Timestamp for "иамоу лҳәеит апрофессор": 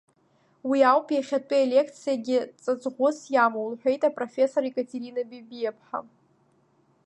3.33-4.63